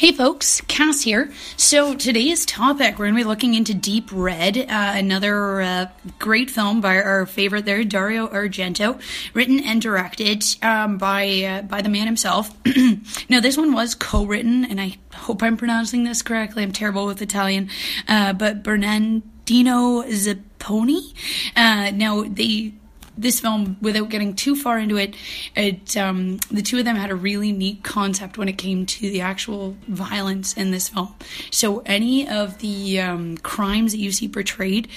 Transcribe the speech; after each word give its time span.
Hey 0.00 0.12
folks, 0.12 0.62
Cass 0.62 1.02
here. 1.02 1.30
So 1.58 1.94
today's 1.94 2.46
topic, 2.46 2.98
we're 2.98 3.04
going 3.04 3.16
to 3.16 3.20
be 3.20 3.24
looking 3.24 3.52
into 3.52 3.74
Deep 3.74 4.08
Red, 4.10 4.56
uh, 4.56 4.64
another 4.96 5.60
uh, 5.60 5.86
great 6.18 6.48
film 6.48 6.80
by 6.80 7.02
our 7.02 7.26
favorite 7.26 7.66
there, 7.66 7.84
Dario 7.84 8.26
Argento, 8.26 8.98
written 9.34 9.60
and 9.60 9.82
directed 9.82 10.42
um, 10.62 10.96
by 10.96 11.42
uh, 11.42 11.62
by 11.64 11.82
the 11.82 11.90
man 11.90 12.06
himself. 12.06 12.50
now 13.28 13.40
this 13.40 13.58
one 13.58 13.74
was 13.74 13.94
co-written, 13.94 14.64
and 14.64 14.80
I 14.80 14.96
hope 15.12 15.42
I'm 15.42 15.58
pronouncing 15.58 16.04
this 16.04 16.22
correctly. 16.22 16.62
I'm 16.62 16.72
terrible 16.72 17.04
with 17.04 17.20
Italian, 17.20 17.68
uh, 18.08 18.32
but 18.32 18.62
Bernardino 18.62 20.04
Zapponi. 20.04 21.12
Uh, 21.54 21.90
now 21.90 22.22
they 22.22 22.72
this 23.16 23.40
film, 23.40 23.76
without 23.80 24.08
getting 24.08 24.34
too 24.34 24.56
far 24.56 24.78
into 24.78 24.96
it, 24.96 25.14
it 25.54 25.96
um, 25.96 26.38
the 26.50 26.62
two 26.62 26.78
of 26.78 26.84
them 26.84 26.96
had 26.96 27.10
a 27.10 27.14
really 27.14 27.52
neat 27.52 27.82
concept 27.82 28.38
when 28.38 28.48
it 28.48 28.58
came 28.58 28.86
to 28.86 29.00
the 29.10 29.20
actual 29.20 29.76
violence 29.88 30.54
in 30.54 30.70
this 30.70 30.88
film. 30.88 31.14
So 31.50 31.82
any 31.86 32.28
of 32.28 32.58
the 32.58 33.00
um, 33.00 33.36
crimes 33.38 33.92
that 33.92 33.98
you 33.98 34.12
see 34.12 34.28
portrayed, 34.28 34.88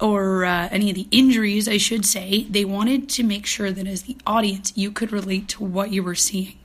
or 0.00 0.44
uh, 0.44 0.68
any 0.70 0.90
of 0.90 0.96
the 0.96 1.08
injuries, 1.10 1.68
I 1.68 1.78
should 1.78 2.04
say, 2.04 2.44
they 2.48 2.64
wanted 2.64 3.08
to 3.10 3.22
make 3.22 3.46
sure 3.46 3.70
that 3.70 3.86
as 3.86 4.02
the 4.02 4.16
audience 4.26 4.72
you 4.76 4.92
could 4.92 5.12
relate 5.12 5.48
to 5.48 5.64
what 5.64 5.90
you 5.90 6.02
were 6.02 6.14
seeing. 6.14 6.58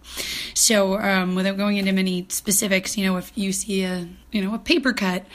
So 0.53 0.99
um, 0.99 1.36
without 1.36 1.58
going 1.58 1.77
into 1.77 1.92
many 1.92 2.25
specifics, 2.30 2.97
you 2.97 3.05
know, 3.05 3.17
if 3.17 3.31
you 3.36 3.52
see 3.52 3.83
a 3.83 4.08
you 4.31 4.42
know 4.42 4.53
a 4.53 4.59
paper 4.59 4.94
cut, 4.94 5.25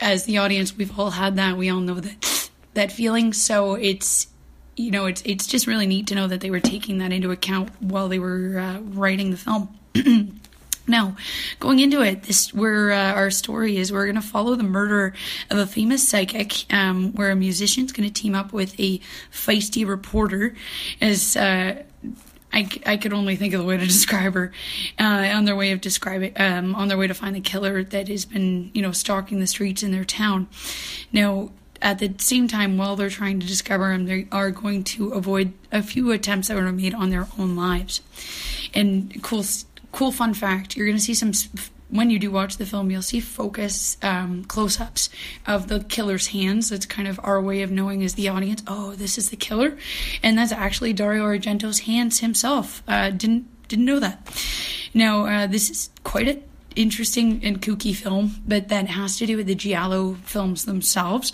as 0.00 0.24
the 0.24 0.38
audience, 0.38 0.76
we've 0.76 0.98
all 0.98 1.10
had 1.10 1.36
that. 1.36 1.56
We 1.56 1.70
all 1.70 1.80
know 1.80 2.00
that 2.00 2.50
that 2.74 2.92
feeling. 2.92 3.32
So 3.32 3.74
it's 3.74 4.28
you 4.78 4.90
know, 4.90 5.06
it's 5.06 5.22
it's 5.24 5.46
just 5.46 5.66
really 5.66 5.86
neat 5.86 6.06
to 6.08 6.14
know 6.14 6.26
that 6.28 6.40
they 6.40 6.50
were 6.50 6.60
taking 6.60 6.98
that 6.98 7.12
into 7.12 7.30
account 7.30 7.70
while 7.80 8.08
they 8.08 8.18
were 8.18 8.58
uh, 8.58 8.80
writing 8.80 9.30
the 9.30 9.36
film. 9.36 9.68
Now, 10.90 11.16
going 11.60 11.80
into 11.80 12.00
it, 12.00 12.22
this 12.22 12.54
where 12.54 12.90
uh, 12.90 13.12
our 13.12 13.30
story 13.30 13.76
is. 13.76 13.92
We're 13.92 14.06
going 14.06 14.14
to 14.14 14.22
follow 14.22 14.54
the 14.54 14.62
murder 14.62 15.12
of 15.50 15.58
a 15.58 15.66
famous 15.66 16.08
psychic, 16.08 16.64
um, 16.72 17.12
where 17.12 17.30
a 17.30 17.36
musician's 17.36 17.92
going 17.92 18.08
to 18.08 18.12
team 18.12 18.34
up 18.34 18.54
with 18.54 18.74
a 18.80 18.98
feisty 19.30 19.86
reporter, 19.86 20.54
as 21.02 21.36
uh, 21.36 21.82
I, 22.54 22.68
I 22.86 22.96
could 22.96 23.12
only 23.12 23.36
think 23.36 23.52
of 23.52 23.60
the 23.60 23.66
way 23.66 23.76
to 23.76 23.86
describe 23.86 24.32
her, 24.32 24.50
uh, 24.98 25.02
on 25.04 25.44
their 25.44 25.56
way 25.56 25.72
of 25.72 25.82
describing, 25.82 26.32
um, 26.36 26.74
on 26.74 26.88
their 26.88 26.96
way 26.96 27.06
to 27.06 27.14
find 27.14 27.36
the 27.36 27.40
killer 27.40 27.84
that 27.84 28.08
has 28.08 28.24
been, 28.24 28.70
you 28.72 28.80
know, 28.80 28.92
stalking 28.92 29.40
the 29.40 29.46
streets 29.46 29.82
in 29.82 29.92
their 29.92 30.06
town. 30.06 30.48
Now, 31.12 31.50
at 31.80 31.98
the 31.98 32.12
same 32.18 32.48
time, 32.48 32.76
while 32.76 32.96
they're 32.96 33.10
trying 33.10 33.40
to 33.40 33.46
discover 33.46 33.92
him, 33.92 34.06
they 34.06 34.26
are 34.32 34.50
going 34.50 34.84
to 34.84 35.10
avoid 35.10 35.52
a 35.70 35.82
few 35.82 36.10
attempts 36.10 36.48
that 36.48 36.56
were 36.56 36.72
made 36.72 36.94
on 36.94 37.10
their 37.10 37.28
own 37.38 37.56
lives. 37.56 38.00
And 38.74 39.22
cool, 39.22 39.44
cool 39.92 40.12
fun 40.12 40.34
fact: 40.34 40.76
you're 40.76 40.86
going 40.86 40.98
to 40.98 41.02
see 41.02 41.14
some. 41.14 41.32
When 41.90 42.10
you 42.10 42.18
do 42.18 42.30
watch 42.30 42.58
the 42.58 42.66
film, 42.66 42.90
you'll 42.90 43.00
see 43.00 43.18
focus 43.18 43.96
um, 44.02 44.44
close-ups 44.44 45.08
of 45.46 45.68
the 45.68 45.80
killer's 45.80 46.26
hands. 46.26 46.68
That's 46.68 46.84
kind 46.84 47.08
of 47.08 47.18
our 47.22 47.40
way 47.40 47.62
of 47.62 47.70
knowing 47.70 48.04
as 48.04 48.12
the 48.12 48.28
audience, 48.28 48.62
oh, 48.66 48.92
this 48.92 49.16
is 49.16 49.30
the 49.30 49.36
killer, 49.36 49.78
and 50.22 50.36
that's 50.36 50.52
actually 50.52 50.92
Dario 50.92 51.24
Argento's 51.24 51.80
hands 51.80 52.20
himself. 52.20 52.82
Uh, 52.86 53.08
didn't 53.08 53.46
didn't 53.68 53.86
know 53.86 54.00
that. 54.00 54.18
Now, 54.92 55.26
uh, 55.26 55.46
this 55.46 55.70
is 55.70 55.90
quite 56.04 56.28
a 56.28 56.42
interesting 56.76 57.40
and 57.42 57.60
kooky 57.60 57.94
film, 57.94 58.36
but 58.46 58.68
that 58.68 58.86
has 58.88 59.18
to 59.18 59.26
do 59.26 59.36
with 59.36 59.46
the 59.46 59.54
Giallo 59.54 60.14
films 60.24 60.64
themselves. 60.64 61.32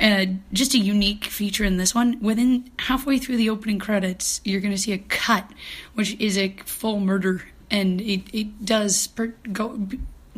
Uh, 0.00 0.26
just 0.52 0.74
a 0.74 0.78
unique 0.78 1.24
feature 1.24 1.64
in 1.64 1.76
this 1.76 1.94
one. 1.94 2.20
Within 2.20 2.70
halfway 2.78 3.18
through 3.18 3.36
the 3.36 3.50
opening 3.50 3.78
credits, 3.78 4.40
you're 4.44 4.60
going 4.60 4.74
to 4.74 4.78
see 4.78 4.92
a 4.92 4.98
cut, 4.98 5.50
which 5.94 6.18
is 6.20 6.36
a 6.36 6.50
full 6.64 7.00
murder, 7.00 7.42
and 7.70 8.00
it, 8.00 8.22
it 8.32 8.64
does 8.64 9.06
per- 9.08 9.34
go. 9.52 9.88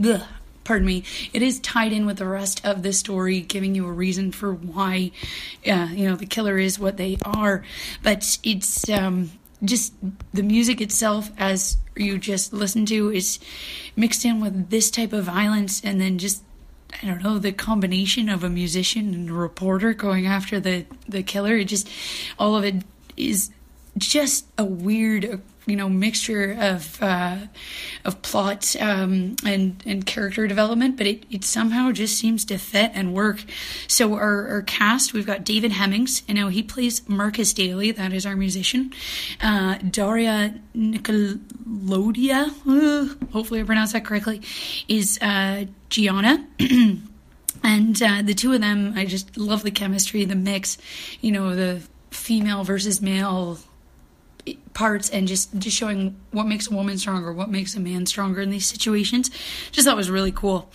Ugh, 0.04 0.22
pardon 0.64 0.86
me, 0.86 1.04
it 1.32 1.42
is 1.42 1.60
tied 1.60 1.92
in 1.92 2.06
with 2.06 2.16
the 2.16 2.26
rest 2.26 2.64
of 2.64 2.82
the 2.82 2.92
story, 2.92 3.40
giving 3.40 3.74
you 3.74 3.86
a 3.86 3.92
reason 3.92 4.32
for 4.32 4.52
why, 4.52 5.10
uh, 5.66 5.88
you 5.92 6.08
know, 6.08 6.16
the 6.16 6.26
killer 6.26 6.58
is 6.58 6.78
what 6.78 6.96
they 6.96 7.16
are. 7.24 7.64
But 8.02 8.38
it's 8.42 8.88
um, 8.88 9.30
just 9.64 9.94
the 10.32 10.42
music 10.42 10.80
itself, 10.80 11.30
as 11.38 11.76
you 11.96 12.18
just 12.18 12.52
listen 12.52 12.86
to, 12.86 13.10
is 13.10 13.38
mixed 13.96 14.24
in 14.24 14.40
with 14.40 14.70
this 14.70 14.90
type 14.90 15.12
of 15.12 15.24
violence, 15.24 15.82
and 15.84 16.00
then 16.00 16.18
just 16.18 16.42
I 17.02 17.06
don't 17.06 17.22
know 17.22 17.38
the 17.38 17.52
combination 17.52 18.28
of 18.28 18.44
a 18.44 18.50
musician 18.50 19.14
and 19.14 19.30
a 19.30 19.32
reporter 19.32 19.94
going 19.94 20.26
after 20.26 20.60
the 20.60 20.86
the 21.08 21.22
killer. 21.22 21.56
It 21.56 21.66
just 21.66 21.88
all 22.38 22.56
of 22.56 22.64
it 22.64 22.82
is 23.16 23.50
just 23.98 24.46
a 24.58 24.64
weird 24.64 25.40
you 25.66 25.76
know 25.76 25.88
mixture 25.88 26.56
of 26.58 27.02
uh, 27.02 27.38
of 28.04 28.20
plot 28.22 28.76
um, 28.80 29.36
and 29.46 29.82
and 29.86 30.04
character 30.06 30.46
development, 30.46 30.96
but 30.96 31.06
it, 31.06 31.24
it 31.30 31.44
somehow 31.44 31.90
just 31.92 32.18
seems 32.18 32.44
to 32.46 32.58
fit 32.58 32.90
and 32.94 33.14
work. 33.14 33.44
So 33.86 34.14
our, 34.14 34.48
our 34.48 34.62
cast 34.62 35.12
we've 35.12 35.26
got 35.26 35.44
David 35.44 35.72
Hemmings, 35.72 36.22
you 36.28 36.34
know 36.34 36.48
he 36.48 36.62
plays 36.62 37.08
Marcus 37.08 37.52
Daly, 37.52 37.90
that 37.92 38.12
is 38.12 38.26
our 38.26 38.36
musician. 38.36 38.92
Uh, 39.40 39.76
Daria 39.78 40.54
Nicolodia, 40.74 42.50
uh, 42.66 43.26
hopefully 43.32 43.60
I 43.60 43.64
pronounced 43.64 43.92
that 43.94 44.04
correctly, 44.04 44.42
is 44.88 45.18
uh, 45.22 45.64
Gianna. 45.88 46.46
and 47.62 48.02
uh, 48.02 48.22
the 48.22 48.34
two 48.34 48.52
of 48.52 48.60
them, 48.60 48.92
I 48.96 49.06
just 49.06 49.36
love 49.38 49.62
the 49.62 49.70
chemistry, 49.70 50.24
the 50.24 50.34
mix, 50.34 50.76
you 51.20 51.32
know, 51.32 51.54
the 51.54 51.82
female 52.10 52.64
versus 52.64 53.00
male 53.00 53.58
parts 54.74 55.08
and 55.08 55.26
just 55.26 55.56
just 55.58 55.76
showing 55.76 56.16
what 56.32 56.46
makes 56.46 56.70
a 56.70 56.74
woman 56.74 56.98
stronger, 56.98 57.32
what 57.32 57.48
makes 57.48 57.74
a 57.74 57.80
man 57.80 58.04
stronger 58.06 58.42
in 58.42 58.50
these 58.50 58.66
situations. 58.66 59.30
Just 59.72 59.86
thought 59.86 59.96
was 59.96 60.10
really 60.10 60.32
cool. 60.32 60.70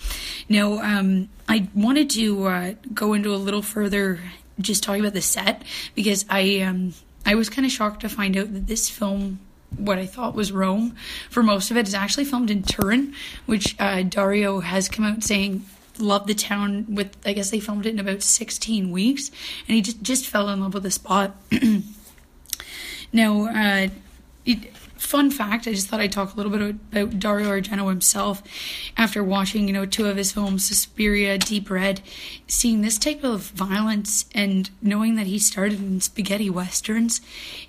Now, 0.48 0.80
um, 0.82 1.28
I 1.48 1.68
wanted 1.74 2.10
to 2.10 2.46
uh, 2.46 2.74
go 2.92 3.12
into 3.12 3.34
a 3.34 3.36
little 3.36 3.62
further, 3.62 4.18
just 4.58 4.82
talking 4.82 5.02
about 5.02 5.12
the 5.12 5.22
set 5.22 5.62
because 5.94 6.24
I 6.28 6.60
um, 6.60 6.94
I 7.24 7.34
was 7.34 7.48
kind 7.48 7.64
of 7.64 7.70
shocked 7.70 8.00
to 8.00 8.08
find 8.08 8.36
out 8.36 8.52
that 8.52 8.66
this 8.66 8.90
film. 8.90 9.40
What 9.76 9.98
I 9.98 10.06
thought 10.06 10.34
was 10.34 10.50
Rome, 10.50 10.96
for 11.30 11.44
most 11.44 11.70
of 11.70 11.76
it, 11.76 11.86
is 11.86 11.94
actually 11.94 12.24
filmed 12.24 12.50
in 12.50 12.64
Turin, 12.64 13.14
which 13.46 13.76
uh, 13.78 14.02
Dario 14.02 14.58
has 14.58 14.88
come 14.88 15.04
out 15.04 15.22
saying 15.22 15.64
loved 15.96 16.26
the 16.26 16.34
town 16.34 16.86
with 16.88 17.16
I 17.24 17.34
guess 17.34 17.50
they 17.50 17.60
filmed 17.60 17.86
it 17.86 17.90
in 17.90 18.00
about 18.00 18.22
16 18.22 18.90
weeks 18.90 19.30
and 19.68 19.74
he 19.76 19.82
just 19.82 20.02
just 20.02 20.26
fell 20.26 20.48
in 20.48 20.60
love 20.60 20.74
with 20.74 20.82
the 20.82 20.90
spot 20.90 21.36
Now, 23.12 23.46
uh, 23.46 23.88
it, 24.44 24.76
fun 24.76 25.30
fact, 25.30 25.66
I 25.66 25.72
just 25.72 25.88
thought 25.88 26.00
I'd 26.00 26.12
talk 26.12 26.34
a 26.34 26.36
little 26.36 26.52
bit 26.52 26.76
about 26.92 27.18
Dario 27.18 27.48
Argento 27.48 27.88
himself 27.88 28.42
after 28.96 29.24
watching, 29.24 29.66
you 29.66 29.72
know, 29.72 29.86
two 29.86 30.06
of 30.06 30.16
his 30.16 30.32
films, 30.32 30.64
Suspiria, 30.64 31.38
Deep 31.38 31.70
Red, 31.70 32.00
seeing 32.46 32.82
this 32.82 32.98
type 32.98 33.24
of 33.24 33.42
violence 33.42 34.26
and 34.34 34.70
knowing 34.82 35.16
that 35.16 35.26
he 35.26 35.38
started 35.38 35.80
in 35.80 36.00
spaghetti 36.00 36.50
westerns, 36.50 37.20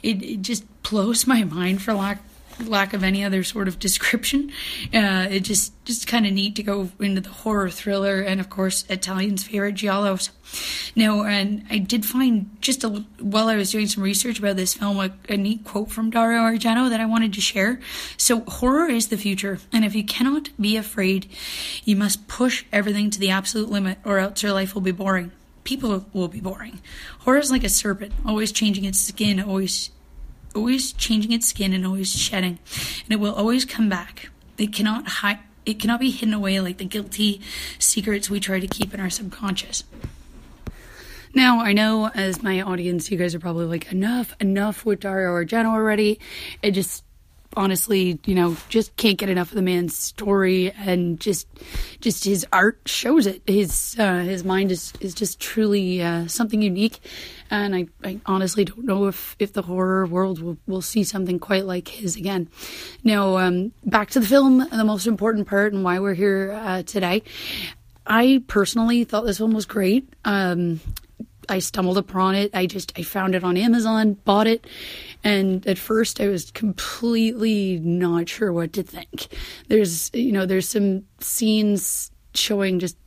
it, 0.03 0.21
it 0.21 0.41
just 0.41 0.65
blows 0.83 1.25
my 1.27 1.43
mind 1.43 1.81
for 1.81 1.93
lack 1.93 2.21
lack 2.67 2.93
of 2.93 3.03
any 3.03 3.23
other 3.23 3.43
sort 3.43 3.67
of 3.67 3.79
description. 3.79 4.51
Uh, 4.93 5.27
it 5.29 5.41
just 5.41 5.73
just 5.85 6.05
kind 6.05 6.25
of 6.25 6.33
neat 6.33 6.55
to 6.55 6.63
go 6.63 6.89
into 6.99 7.21
the 7.21 7.29
horror 7.29 7.69
thriller 7.69 8.21
and 8.21 8.39
of 8.39 8.49
course 8.49 8.83
Italian's 8.89 9.43
favorite 9.43 9.75
giallos. 9.75 10.29
Now, 10.95 11.23
and 11.23 11.65
I 11.69 11.77
did 11.77 12.05
find 12.05 12.49
just 12.61 12.83
a, 12.83 12.89
while 13.19 13.47
I 13.47 13.55
was 13.55 13.71
doing 13.71 13.87
some 13.87 14.03
research 14.03 14.39
about 14.39 14.57
this 14.57 14.73
film 14.73 14.99
a, 14.99 15.11
a 15.29 15.37
neat 15.37 15.63
quote 15.63 15.89
from 15.91 16.09
Dario 16.09 16.39
Argento 16.39 16.89
that 16.89 16.99
I 16.99 17.05
wanted 17.05 17.33
to 17.33 17.41
share. 17.41 17.79
So, 18.17 18.41
horror 18.41 18.87
is 18.87 19.07
the 19.07 19.17
future, 19.17 19.59
and 19.71 19.85
if 19.85 19.95
you 19.95 20.03
cannot 20.03 20.49
be 20.59 20.77
afraid, 20.77 21.27
you 21.85 21.95
must 21.95 22.27
push 22.27 22.65
everything 22.71 23.09
to 23.11 23.19
the 23.19 23.29
absolute 23.29 23.69
limit, 23.69 23.99
or 24.03 24.19
else 24.19 24.43
your 24.43 24.53
life 24.53 24.73
will 24.73 24.81
be 24.81 24.91
boring. 24.91 25.31
People 25.63 26.05
will 26.13 26.27
be 26.27 26.41
boring. 26.41 26.81
Horror 27.19 27.37
is 27.37 27.51
like 27.51 27.63
a 27.63 27.69
serpent, 27.69 28.13
always 28.25 28.51
changing 28.51 28.85
its 28.85 28.99
skin, 28.99 29.39
always 29.39 29.91
always 30.55 30.93
changing 30.93 31.31
its 31.31 31.47
skin 31.47 31.73
and 31.73 31.85
always 31.85 32.11
shedding, 32.11 32.59
and 33.03 33.11
it 33.11 33.19
will 33.19 33.33
always 33.33 33.65
come 33.65 33.89
back. 33.89 34.29
It 34.57 34.73
cannot 34.73 35.07
hide. 35.07 35.39
It 35.65 35.79
cannot 35.79 35.99
be 35.99 36.09
hidden 36.09 36.33
away 36.33 36.59
like 36.59 36.77
the 36.77 36.85
guilty 36.85 37.41
secrets 37.77 38.29
we 38.29 38.39
try 38.39 38.59
to 38.59 38.67
keep 38.67 38.93
in 38.93 38.99
our 38.99 39.09
subconscious. 39.11 39.83
Now, 41.33 41.61
I 41.61 41.71
know 41.71 42.09
as 42.13 42.43
my 42.43 42.61
audience, 42.61 43.09
you 43.09 43.17
guys 43.17 43.33
are 43.35 43.39
probably 43.39 43.65
like, 43.65 43.91
enough, 43.91 44.35
enough 44.41 44.85
with 44.85 44.99
Dario 44.99 45.29
Argento 45.29 45.67
already. 45.67 46.19
It 46.61 46.71
just 46.71 47.03
honestly, 47.55 48.19
you 48.25 48.35
know, 48.35 48.55
just 48.69 48.95
can't 48.95 49.17
get 49.17 49.29
enough 49.29 49.49
of 49.49 49.55
the 49.55 49.61
man's 49.61 49.95
story 49.95 50.71
and 50.71 51.19
just 51.19 51.47
just 51.99 52.23
his 52.23 52.45
art 52.51 52.79
shows 52.85 53.27
it. 53.27 53.41
His 53.45 53.95
uh, 53.99 54.19
his 54.19 54.43
mind 54.43 54.71
is 54.71 54.93
is 54.99 55.13
just 55.13 55.39
truly 55.39 56.01
uh, 56.01 56.27
something 56.27 56.61
unique, 56.61 56.99
and 57.49 57.75
I, 57.75 57.87
I 58.03 58.19
honestly 58.25 58.65
don't 58.65 58.85
know 58.85 59.07
if 59.07 59.35
if 59.39 59.53
the 59.53 59.63
horror 59.63 60.05
world 60.05 60.41
will 60.41 60.57
will 60.67 60.81
see 60.81 61.03
something 61.03 61.39
quite 61.39 61.65
like 61.65 61.87
his 61.87 62.15
again. 62.15 62.49
Now, 63.03 63.37
um, 63.37 63.71
back 63.85 64.09
to 64.11 64.19
the 64.19 64.27
film, 64.27 64.59
the 64.69 64.83
most 64.85 65.07
important 65.07 65.47
part 65.47 65.73
and 65.73 65.83
why 65.83 65.99
we're 65.99 66.13
here 66.13 66.51
uh, 66.53 66.83
today. 66.83 67.23
I 68.05 68.43
personally 68.47 69.03
thought 69.03 69.25
this 69.25 69.37
film 69.37 69.53
was 69.53 69.65
great. 69.65 70.11
Um, 70.25 70.81
I 71.49 71.59
stumbled 71.59 71.97
upon 71.97 72.35
it. 72.35 72.51
I 72.53 72.65
just 72.65 72.93
I 72.97 73.03
found 73.03 73.35
it 73.35 73.43
on 73.43 73.57
Amazon, 73.57 74.13
bought 74.25 74.47
it, 74.47 74.65
and 75.23 75.65
at 75.67 75.77
first 75.77 76.21
I 76.21 76.27
was 76.27 76.51
completely 76.51 77.79
not 77.79 78.29
sure 78.29 78.53
what 78.53 78.73
to 78.73 78.83
think. 78.83 79.27
There's 79.67 80.11
you 80.13 80.31
know 80.31 80.45
there's 80.45 80.69
some 80.69 81.03
scenes 81.19 82.11
showing 82.33 82.79
just 82.79 82.97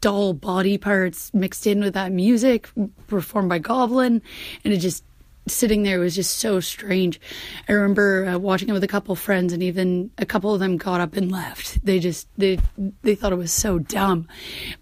dull 0.00 0.34
body 0.34 0.78
parts 0.78 1.32
mixed 1.32 1.66
in 1.66 1.80
with 1.80 1.94
that 1.94 2.12
music 2.12 2.68
performed 3.06 3.48
by 3.48 3.58
Goblin, 3.58 4.22
and 4.64 4.72
it 4.72 4.78
just 4.78 5.04
sitting 5.48 5.82
there 5.82 5.98
was 5.98 6.14
just 6.14 6.38
so 6.38 6.60
strange. 6.60 7.20
I 7.68 7.72
remember 7.72 8.26
uh, 8.26 8.38
watching 8.38 8.68
it 8.68 8.72
with 8.72 8.84
a 8.84 8.88
couple 8.88 9.14
friends, 9.16 9.52
and 9.52 9.62
even 9.62 10.10
a 10.18 10.26
couple 10.26 10.54
of 10.54 10.60
them 10.60 10.76
got 10.76 11.00
up 11.00 11.16
and 11.16 11.32
left. 11.32 11.84
They 11.84 11.98
just 11.98 12.28
they 12.36 12.58
they 13.02 13.14
thought 13.14 13.32
it 13.32 13.36
was 13.36 13.52
so 13.52 13.78
dumb, 13.78 14.28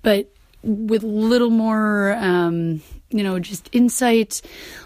but 0.03 0.33
with 0.62 1.03
little 1.03 1.51
more. 1.51 2.15
Um, 2.19 2.83
you 3.11 3.25
know, 3.25 3.41
just 3.41 3.69
insight, 3.73 4.41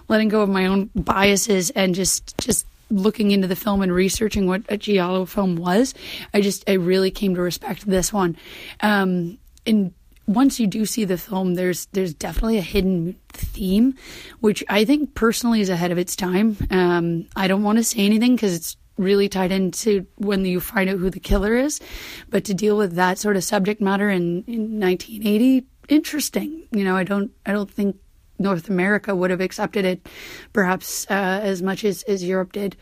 letting 0.09 0.29
go 0.29 0.41
of 0.41 0.49
my 0.49 0.67
own 0.67 0.91
biases, 0.94 1.71
and 1.71 1.94
just 1.94 2.37
just 2.38 2.67
looking 2.91 3.31
into 3.31 3.47
the 3.47 3.56
film 3.56 3.82
and 3.82 3.93
researching 3.93 4.47
what 4.47 4.62
a 4.69 4.76
giallo 4.76 5.25
film 5.25 5.56
was, 5.56 5.94
I 6.32 6.41
just 6.41 6.69
I 6.69 6.75
really 6.75 7.11
came 7.11 7.35
to 7.35 7.41
respect 7.43 7.87
this 7.87 8.12
one. 8.12 8.37
Um, 8.81 9.38
and 9.67 9.93
once 10.26 10.59
you 10.59 10.67
do 10.67 10.87
see 10.87 11.05
the 11.05 11.19
film, 11.19 11.55
there's 11.55 11.87
there's 11.87 12.15
definitely 12.15 12.59
a 12.59 12.62
hidden 12.62 13.17
theme, 13.29 13.94
which 14.41 14.65
I 14.69 14.85
think 14.85 15.15
personally 15.15 15.61
is 15.61 15.69
ahead 15.69 15.93
of 15.93 15.99
its 15.99 16.17
time. 16.17 16.56
Um, 16.70 17.27
I 17.37 17.49
don't 17.49 17.62
want 17.62 17.79
to 17.79 17.85
say 17.85 18.00
anything 18.00 18.37
because 18.37 18.55
it's 18.55 18.77
really 18.96 19.29
tied 19.29 19.52
into 19.52 20.06
when 20.17 20.44
you 20.44 20.61
find 20.61 20.88
out 20.88 20.99
who 20.99 21.11
the 21.11 21.20
killer 21.20 21.55
is, 21.55 21.81
but 22.29 22.44
to 22.44 22.55
deal 22.55 22.76
with 22.76 22.94
that 22.94 23.19
sort 23.19 23.37
of 23.37 23.44
subject 23.44 23.81
matter 23.81 24.08
in, 24.08 24.44
in 24.46 24.81
1980, 24.81 25.67
interesting. 25.88 26.67
You 26.70 26.85
know, 26.85 26.96
I 26.96 27.05
don't 27.05 27.31
I 27.44 27.52
don't 27.52 27.70
think 27.70 27.96
North 28.38 28.69
America 28.69 29.14
would 29.14 29.31
have 29.31 29.41
accepted 29.41 29.85
it 29.85 30.08
perhaps 30.52 31.06
uh, 31.11 31.41
as 31.43 31.62
much 31.62 31.85
as, 31.85 32.02
as 32.05 32.25
Europe 32.25 32.52
did. 32.52 32.76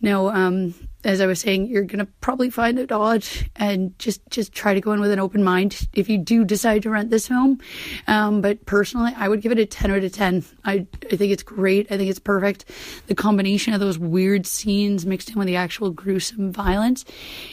Now, 0.00 0.28
um, 0.28 0.74
as 1.04 1.20
I 1.20 1.26
was 1.26 1.40
saying, 1.40 1.66
you're 1.66 1.84
to 1.84 2.06
probably 2.20 2.50
find 2.50 2.78
it 2.78 2.92
odd 2.92 3.24
and 3.56 3.98
just, 3.98 4.20
just 4.30 4.52
try 4.52 4.74
to 4.74 4.80
go 4.80 4.92
in 4.92 5.00
with 5.00 5.10
an 5.10 5.18
open 5.18 5.42
mind 5.42 5.88
if 5.92 6.08
you 6.08 6.18
do 6.18 6.44
decide 6.44 6.82
to 6.82 6.90
rent 6.90 7.10
this 7.10 7.28
film. 7.28 7.60
Um, 8.06 8.40
but 8.40 8.64
personally, 8.66 9.12
I 9.16 9.28
would 9.28 9.42
give 9.42 9.52
it 9.52 9.58
a 9.58 9.66
10 9.66 9.90
out 9.90 10.04
of 10.04 10.12
10. 10.12 10.44
I, 10.64 10.86
I 11.10 11.16
think 11.16 11.32
it's 11.32 11.42
great. 11.42 11.90
I 11.90 11.96
think 11.96 12.10
it's 12.10 12.18
perfect. 12.18 12.66
The 13.08 13.14
combination 13.14 13.74
of 13.74 13.80
those 13.80 13.98
weird 13.98 14.46
scenes 14.46 15.04
mixed 15.04 15.30
in 15.30 15.38
with 15.38 15.46
the 15.46 15.56
actual 15.56 15.90
gruesome 15.90 16.52
violence, 16.52 17.04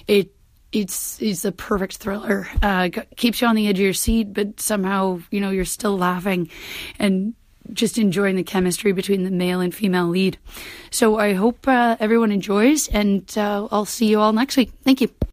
it 0.08 0.32
it's 0.72 1.20
it's 1.20 1.46
a 1.46 1.52
perfect 1.52 1.98
thriller. 1.98 2.48
Uh, 2.62 2.90
keeps 3.16 3.42
you 3.42 3.48
on 3.48 3.56
the 3.56 3.68
edge 3.68 3.80
of 3.80 3.84
your 3.84 3.94
seat, 3.94 4.34
but 4.34 4.60
somehow 4.60 5.20
you 5.32 5.42
know 5.42 5.50
you're 5.50 5.66
still 5.66 5.98
laughing, 5.98 6.50
and 7.00 7.34
just 7.74 7.98
enjoying 7.98 8.36
the 8.36 8.44
chemistry 8.44 8.92
between 8.92 9.24
the 9.24 9.32
male 9.32 9.60
and 9.60 9.74
female 9.74 10.08
lead. 10.08 10.38
So 10.92 11.18
I 11.18 11.34
hope 11.34 11.68
uh, 11.68 11.98
everyone 12.00 12.32
enjoys, 12.32 12.88
and 12.88 13.32
uh, 13.38 13.68
I'll 13.72 13.86
see 13.86 14.08
you 14.08 14.20
all 14.20 14.34
next 14.34 14.58
week. 14.58 14.72
Thank 14.84 15.02
you. 15.02 15.19